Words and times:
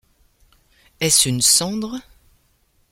Est-ce 0.99 1.27
une 1.29 1.41
cendre? 1.43 2.01